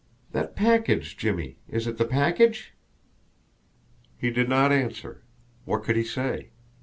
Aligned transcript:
That 0.31 0.55
package, 0.55 1.15
Jimmie 1.15 1.57
is 1.69 1.85
it 1.85 1.99
the 1.99 2.05
package?" 2.05 2.73
He 4.17 4.31
did 4.31 4.49
not 4.49 4.71
answer. 4.71 5.21
What 5.65 5.83
could 5.83 5.95
he 5.95 6.03
say? 6.03 6.47